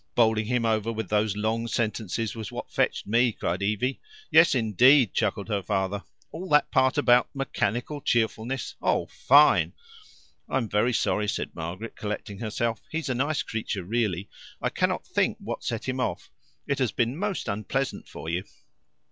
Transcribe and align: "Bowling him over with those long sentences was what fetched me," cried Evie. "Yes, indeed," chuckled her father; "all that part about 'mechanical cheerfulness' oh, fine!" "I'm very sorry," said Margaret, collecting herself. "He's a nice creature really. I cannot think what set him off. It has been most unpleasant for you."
"Bowling 0.15 0.47
him 0.47 0.65
over 0.65 0.91
with 0.91 1.09
those 1.11 1.37
long 1.37 1.67
sentences 1.67 2.33
was 2.35 2.51
what 2.51 2.71
fetched 2.71 3.05
me," 3.05 3.31
cried 3.31 3.61
Evie. 3.61 4.01
"Yes, 4.31 4.55
indeed," 4.55 5.13
chuckled 5.13 5.47
her 5.47 5.61
father; 5.61 6.01
"all 6.31 6.49
that 6.49 6.71
part 6.71 6.97
about 6.97 7.29
'mechanical 7.35 8.01
cheerfulness' 8.01 8.73
oh, 8.81 9.05
fine!" 9.05 9.73
"I'm 10.49 10.67
very 10.67 10.91
sorry," 10.91 11.27
said 11.27 11.53
Margaret, 11.53 11.95
collecting 11.95 12.39
herself. 12.39 12.81
"He's 12.89 13.09
a 13.09 13.13
nice 13.13 13.43
creature 13.43 13.83
really. 13.83 14.27
I 14.59 14.69
cannot 14.69 15.05
think 15.05 15.37
what 15.39 15.63
set 15.63 15.87
him 15.87 15.99
off. 15.99 16.31
It 16.65 16.79
has 16.79 16.91
been 16.91 17.15
most 17.15 17.47
unpleasant 17.47 18.07
for 18.07 18.27
you." 18.27 18.45